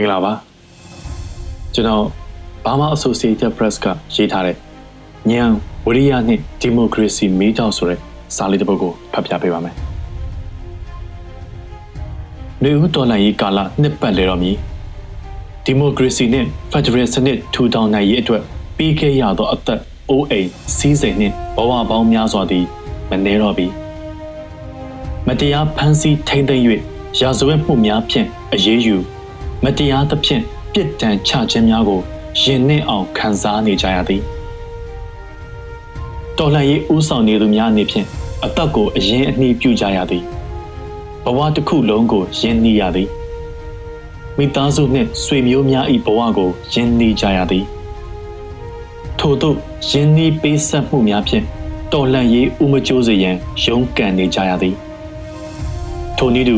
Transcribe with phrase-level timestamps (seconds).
[0.00, 0.32] င်္ဂလာပါ
[1.74, 2.04] ကျွန်တော်
[2.64, 4.56] Burma Associated Press ကရေးထားတဲ့
[5.30, 5.42] ညံ
[5.86, 7.98] ဝရိယနှင့်ဒီမိုကရေစီမိကြောက်ဆိုတဲ့
[8.36, 9.74] စာလေးတစ်ပုဒ်ကိုဖတ်ပြပေးပါမယ်
[12.62, 14.52] နေဦးတော်လှန်ရေးကာလနှစ်ပတ်လည်တော်မူ
[15.64, 18.42] ဒီမိုကရေစီနှင့်ဖက်ဒရယ်စနစ်ထူထောင်နိုင်ရေးအတွက်
[18.76, 22.64] ပြီးခဲ့ရသောအသက်အိုးအိမ်စီးစိမ်နှင့်ဘဝပေါင်းများစွာသည်
[23.10, 23.66] မနှဲတော့ပြီ
[25.26, 26.64] မတရားဖန်ဆီးထိမ့်သိမ့်၍
[27.20, 28.98] ရာဇဝတ်မှုများဖြင့်အရေးယူ
[29.64, 30.42] မတရားသဖြင့်
[30.72, 32.00] ပြစ်ဒဏ်ချခြင်းများကို
[32.40, 34.22] ရင်နှင့်အောင်ခံစားနေကြရသည်
[36.38, 38.06] တော်လှန်ရေးဥဆောင်နေသူများအနေဖြင့်
[38.44, 40.24] အသက်ကိုအရင်အနှီးပြုကြရသည်
[41.24, 43.08] ဘဝတစ်ခုလုံးကိုယဉ်နှီးရသည်
[44.38, 47.64] မိသားစုနှင့်ဆွေမျိုးများ၏ဘဝကိုယဉ်နှီးကြရသည်
[49.18, 49.56] ထို့သို့
[49.90, 51.44] ယဉ်နှီးပေးဆက်မှုများဖြင့်
[51.92, 54.74] တော်လှန်ရေးဥမကျိုးစေရန်ရုန်းကန်နေကြရသည်
[56.18, 56.56] ထိုနည်းတူ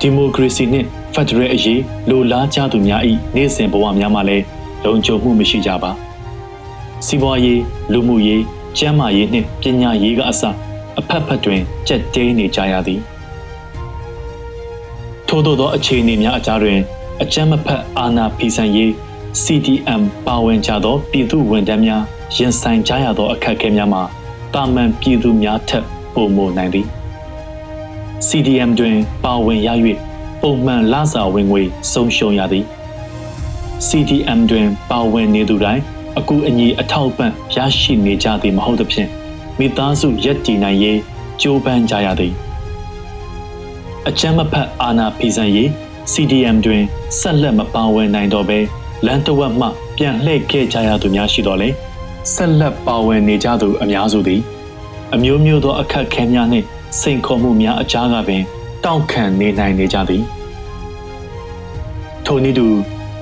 [0.00, 3.02] ဒီမိုကရေစီနှင့် ဖက်ဒရယ်အရေးလိုလားကြသူများ၏
[3.34, 4.44] နေ့စဉ်ဘဝများမှာလည်း
[4.84, 5.90] လုံခြုံမှုမရှိကြပါ
[7.06, 7.60] စီးပွားရေး
[7.92, 8.42] လူမှုရေး
[8.78, 10.42] ကျန်းမာရေးနှင့်ပညာရေးကအစ
[10.98, 13.00] အဖက်ဖက်တွင်ကြက်တဲနေကြရသည်
[15.28, 16.78] ထို့သောသောအခြေအနေများအကြားတွင်
[17.22, 18.90] အကြမ်းမဖက်အာဏာဖီဆန်ရေး
[19.42, 22.02] CDM ပါဝင်ကြသောပြည်သူဝန်ထမ်းများ
[22.36, 24.02] ရင်ဆိုင်ကြရသောအခက်အခဲများမှာ
[24.54, 26.86] တာမန်ပြည်သူများထက်ပိုမိုနိုင်သည်
[28.26, 29.68] CDM တွင်ပါဝင်ရ၍
[30.48, 32.64] ပုံမှန်လစာဝင်ငွေဆုံးရှုံးရသည်
[33.88, 35.82] CDM တွင်ပါဝင်နေသူတိုင်း
[36.18, 39.08] အကူအညီအထောက်ပံ့ရရှိနေကြသည်မဟုတ်သဖြင့်
[39.58, 40.98] မိသားစုရက်တည်နိုင်ရေး
[41.40, 42.32] ကြိုးပမ်းကြရသည်
[44.08, 45.68] အချမ်းမဖက်အာနာဖီဆန်ရေး
[46.12, 46.82] CDM တွင်
[47.20, 48.58] ဆက်လက်မပါဝင်နိုင်တော့ဘဲ
[49.06, 51.68] လန်တဝက်မှပြန်လှည့်ခဲ့ကြရသူများရှိတော့လေ
[52.34, 54.40] ဆက်လက်ပါဝင်နေကြသူအများစုသည်
[55.14, 56.66] အမျိုးမျိုးသောအခက်အခဲများနှင့်
[57.00, 58.42] စိန်ခေါ်မှုများအကြားကပင်
[58.84, 60.24] တောင့်ခံနေနိုင်နေကြသည်
[62.30, 62.66] ထိုနည်းတူ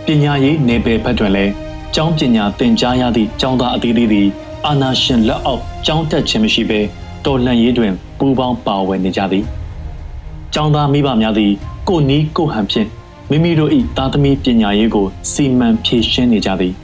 [0.06, 1.52] ပညာရေးနယ်ပယ်ဘက်တွင်လည်း
[1.94, 4.28] ကျောင်းပညာသင်ကြားရသည့်ကျောင်းသားအသီးသီးသည်
[4.66, 6.80] အာနာရှင်လက်အောက်ကျောင်းတက်ခြင်းမရှိဘဲ
[7.24, 9.44] တော်လှန်ရေးတွင်ပူးပေါင်းပါဝင်နေကြသည်
[10.54, 11.52] ကျောင်းသားမိဘများသည်
[11.88, 12.88] ကိုနီးကိုဟန်ဖြင့်
[13.30, 16.74] မိမိတို့၏သားသမီးပညာရေးကိုစီမံဖြည့်ရှင်းနေကြသည်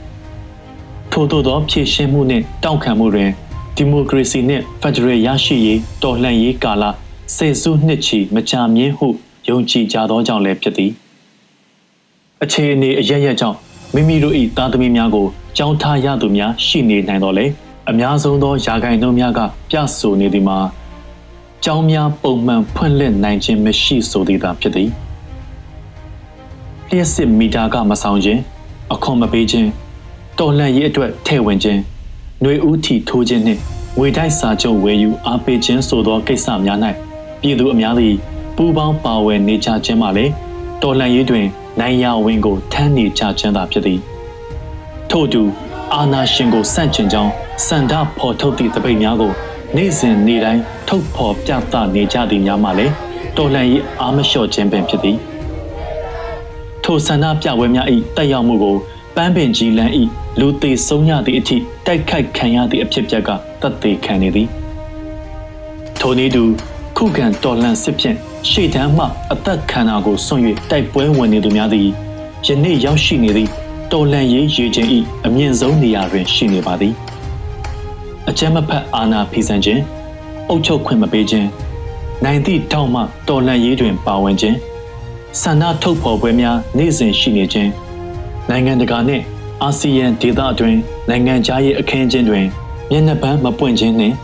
[1.11, 3.29] ထို့သောသောဖြည့်ရှင်းမှုနှင့်တောင့်ခံမှုတွင်
[3.75, 6.83] ဒီမိုကရေစီနှင့်ဖက်ဒရယ်ရရှိရေးတော်လှန်ရေးကာလ
[7.35, 9.07] ဆယ်စုနှစ်ချီမကြာမြင့်ဟု
[9.49, 10.93] ယုံကြည်ကြသောကြောင့်လည်းဖြစ်သည်
[12.43, 13.57] အခြေအနေအရရက်ကြောင့်
[13.93, 15.25] မိမိတို့၏သားသမီးများကို
[15.57, 17.45] ကြောင်းထားရသူများရှိနေနိုင်တော့လေ
[17.89, 19.39] အများဆုံးသောယာဂိုင်နှုန်းများက
[19.69, 20.57] ပြဆိုနေသည်မှာ
[21.63, 24.89] ကျောင်းများပုံမှန်ဖွင့်လှစ်နိုင်ခြင်းမရှိဆိုသည်သာဖြစ်သည်
[26.89, 28.39] လျှက်စစ်မီတာကမဆောင်ခြင်း
[28.93, 29.69] အခွန်မပေးခြင်း
[30.39, 31.79] တော်လှန်ရေးအတွက်ထဲ့ဝင်ခြင်း
[32.41, 33.59] ຫນွေဦးထီထိုးခြင်းနှင့်
[33.97, 36.79] ငွေတိုက်စာချုပ်ဝယ်ယူအားပေးခြင်းဆိုသောကိစ္စများ၌
[37.41, 38.13] ပြည်သူအများသည်
[38.55, 40.31] ပူးပေါင်းပါဝင်နေကြခြင်းမှလည်း
[40.81, 41.47] တော်လှန်ရေးတွင်
[41.79, 43.99] နိုင်ရဝင်ကိုထမ်းနေကြခြင်းသာဖြစ်သည်
[45.09, 45.41] ထို့တူ
[45.93, 47.31] အာနာရှင်ကိုစန့်ကျင်ကြောင်း
[47.67, 49.31] စန္ဒဖော်ထုတ်သည့်တပိတ်များကို
[49.75, 52.93] နေ့စဉ်နေ့တိုင်းထုတ်ဖော်ပြသနေကြသည်များမှလည်း
[53.37, 55.17] တော်လှန်ရေးအားမလျှော့ခြင်းပင်ဖြစ်သည်
[56.83, 58.75] ထိုဆန္ဒပြပွဲများ၏တက်ရောက်မှုကို
[59.15, 59.91] ပန်းပင်ကြီးလန်း၏
[60.39, 63.29] လူသေးဆုံးရသည့်အထိတိုက်ခိုက်ခံရသည့်အဖြစ်ပြက်က
[63.61, 64.47] တတ်သေးခံနေသည်
[65.99, 66.43] ထိုနည်းတူ
[66.97, 68.17] ခုခံတော်လှန်စစ်ဖြင့်
[68.49, 71.87] ရှေ့တန်းမှအသက်ခံတာကိုစွန့်၍တိုက်ပွဲဝင်နေသူများသည်
[72.45, 73.49] ယနေ့ရောက်ရှိနေသည့်
[73.91, 74.89] တော်လှန်ရေးရည်ချင်း၏
[75.25, 76.93] အမြင့်ဆုံးနေရာတွင်ရှိနေပါသည်
[78.29, 79.81] အကြမ်းမဖက်အာဏာဖီဆန်ခြင်း
[80.49, 81.47] အုပ်ချုပ်ခွင့်မပေးခြင်း
[82.23, 84.57] နိုင်သည့်တောက်မှတော်လှန်ရေးတွင်ပါဝင်ခြင်း
[85.41, 87.71] ဆန္ဒထုတ်ဖော်ပွဲများနေ့စဉ်ရှိနေခြင်း
[88.49, 89.23] နိုင်ငံတကာနှင့်
[89.61, 90.79] အာဆီယံဒေသအတွင်း
[91.09, 92.45] နိုင်ငံခြားရေးအခင်းချင်းတွင်
[92.91, 94.15] မျက်နှာပန်းမပွင့်ခြင်းနှင့်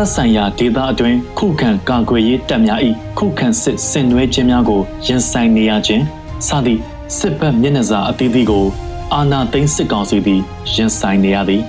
[0.00, 2.80] တပ်ဆိုင်ရာဒေသအတွင်းခုခံကာကွယ်ရေးတပ်များ၏
[3.18, 6.04] ခုခံစစ်ဆင်နွှဲခြင်းများကိုရင်ဆိုင်နေရခြင်း
[6.46, 6.80] စသည့်
[7.16, 8.66] စစ်ဘက်မျက်နှာစာအသီးသီးကို
[9.14, 10.40] အာဏာသိမ်းစစ်ကောင်စီသည်
[10.74, 11.62] ရင်ဆိုင်နေရသည်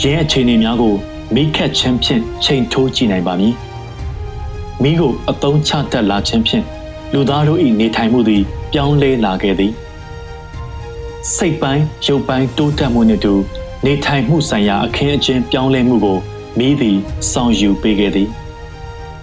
[0.00, 0.94] ရင်းအခြေအနေများကို
[1.34, 3.54] မိခက်ခြင်းဖြင့်ချိန်ထိုးကြည့်နိုင်ပါမည်
[4.82, 6.64] မိကိုအတုံးချတက်လာခြင်းဖြင့်
[7.12, 8.42] လူသားတို့၏နေထိုင်မှုသည်
[8.72, 9.72] ပြောင်းလဲလာခဲ့သည်
[11.34, 13.34] စိတ်ပိုင်းရုပ်ပိုင်းတိုးတက်မှုနှင့်တူ
[13.84, 16.20] နေထိုင်မှုဆိုင်ရာအခင်းအကျင်းပြောင်းလဲမှုကို
[16.58, 16.96] မိသည်
[17.30, 18.28] ဆောင်ယူပေးခဲ့သည်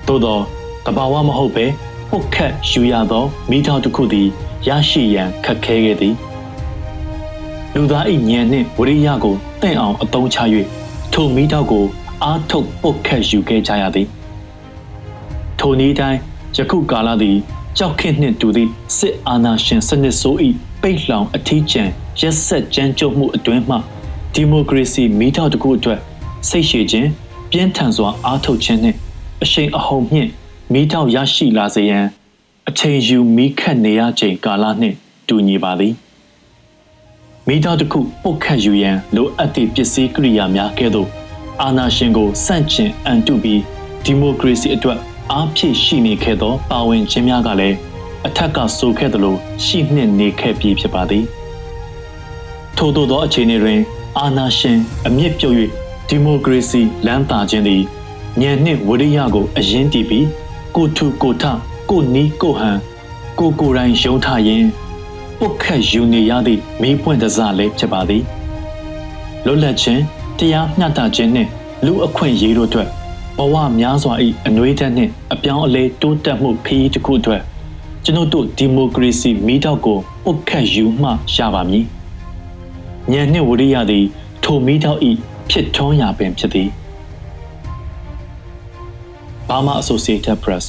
[0.08, 0.40] သို့သော
[0.86, 1.66] တဘာဝမဟုတ်ပဲ
[2.10, 4.28] ပုတ်ခတ်ယူရသောမိထောင်တစ်ခုသည်
[4.68, 6.16] ရရှိရန်ခက်ခဲခဲ့သည်
[7.74, 10.38] လူသား၏ဉာဏ်နှင့်ဝရိယကိုတင့်အောင်အသုံးချ၍
[11.14, 11.86] ထိုမိထောင်ကို
[12.24, 14.08] အားထုတ်ပုတ်ခတ်ယူခဲ့ကြရသည်
[15.60, 16.20] ထိုနည်းတိုင်း
[16.58, 17.38] ယခုကာလသည်
[17.78, 20.38] ကြောက်ခင့်နှင့်တူသည့်စစ်အာဏာရှင်စနစ်ဆိုး၏
[20.81, 21.90] ပိတ်လောင်အထီးကျန်
[22.20, 23.76] ရက်ဆက်ကြမ်းကြုတ်မှုအတွင်းမှ
[24.34, 26.00] ဒီမိုကရေစီမိထောင်တစ်ခုအတွက်
[26.50, 27.10] စိတ်ရှည်ခြင်း
[27.57, 28.98] ပြင်းထန်စွာအားထုတ်ခြင်းနှင့်
[29.44, 30.30] အရှိန်အဟုန်မြင့်
[30.74, 32.06] မိထောင်ရရှိလာစေရန်
[32.69, 34.96] အချိန်ယူမိခတ်နေရချိန်ကာလနှင့်
[35.28, 35.94] တူညီပါသည်
[37.48, 41.10] မိသားတစ်ခုပုတ်ခတ်ယူရန်လိုအပ်သည့်ပစ္စည်းကိရိယာများကဲ့သို့
[41.62, 43.62] အာဏာရှင်ကိုစန့်ကျင်အန်တုပြီး
[44.04, 45.00] ဒီမိုကရေစီအတွက်
[45.31, 47.78] အားဖြည့်ရှိနေခဲ့သောပါဝင်ခြင်းများကလည်း
[48.28, 49.36] အထက်ကဆိုခဲ့သလို
[49.66, 51.24] ရှိနှင့်နေခဲ့ပြီးဖြစ်ပါသည်
[52.78, 53.80] ထို့သောသောအခြေအနေတွင်
[54.19, 55.57] အာဏာရှင်အမြင့်ပြုတ်၍
[56.10, 57.81] ဒီမိုကရေစီလမ်းသာခြင်းသည်
[58.42, 60.28] ဉာဏ်နှင့်ဝိရိယကိုအရင်တည်ပြီး
[60.75, 61.44] ကိုထုကိုထ
[61.90, 62.78] ကိုနီးကိုဟန်
[63.40, 64.68] ကိုကိုယ်တိုင်ယုံထရင်း
[65.40, 68.24] ပုတ်ခတ်ယူနေရသည့်မိပွင့်တစားလည်းဖြစ်ပါသည်
[69.46, 70.02] လွတ်လပ်ခြင်း
[70.38, 71.50] တရားမျှတခြင်းနှင့်
[71.86, 72.90] လူအခွင့်အရေးတို့အတွက်
[73.38, 74.13] ဘဝများစွာ၏
[74.46, 77.42] အနှွေးတက်နှင့်အပြောင်းအလဲတိုးတက်မှုခရီးတစ်ခုအတွက်
[78.04, 81.86] ကျွန်ုပ်တို့ဒီမိုကရေစီမိတောက်ကိုပုတ်ခတ်ယူမှရပါမည်။
[83.12, 84.06] ဉာဏ်နှင့်ဝိရိယသည်
[84.44, 85.02] ထိုမိတောက်၏
[85.50, 86.69] ဖြစ်ထွန်းရာပင်ဖြစ်သည်။
[89.47, 90.65] Burma Associated Press